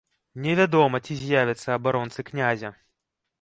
[0.45, 2.73] Невядома, ці з'явяцца абаронцы князя.